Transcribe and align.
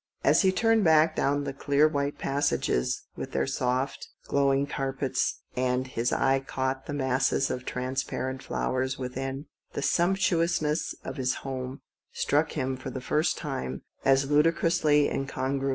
And 0.23 0.31
as 0.31 0.41
he 0.41 0.51
turned 0.51 0.83
back 0.83 1.15
down 1.15 1.43
the 1.43 1.53
clear 1.53 1.87
white 1.87 2.17
passages, 2.17 3.03
with 3.15 3.33
their 3.33 3.45
soft, 3.45 4.07
glowing 4.25 4.65
carpets, 4.65 5.41
their 5.53 5.77
masses 6.89 7.51
of 7.51 7.65
transparent 7.65 8.41
flowers, 8.41 8.95
the 8.97 9.45
sumptuousness 9.83 10.95
of 11.03 11.17
his 11.17 11.35
home 11.45 11.81
struck 12.13 12.53
him 12.53 12.77
for 12.77 12.89
the 12.89 12.99
first 12.99 13.37
time 13.37 13.83
as 14.03 14.27
ludicrously 14.27 15.07
incongruous. 15.07 15.69